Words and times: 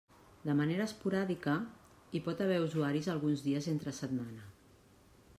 De 0.49 0.53
manera 0.59 0.85
esporàdica, 0.91 1.51
hi 2.13 2.21
pot 2.27 2.41
haver 2.45 2.57
usuaris 2.63 3.09
alguns 3.15 3.43
dies 3.49 3.67
entre 3.75 3.93
setmana. 3.99 4.49